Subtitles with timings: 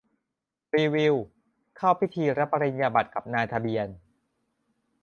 [0.75, 1.15] รีวิว
[1.77, 3.87] เข้าพิธีรับปริญญาบัตรกับนายทะเบียน